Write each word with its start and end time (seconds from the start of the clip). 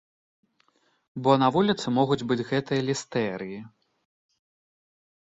Бо 1.25 1.31
на 1.41 1.49
вуліцы 1.57 1.87
могуць 1.97 2.25
быць 2.31 2.45
гэтыя 2.51 2.85
лістэрыі. 2.87 3.59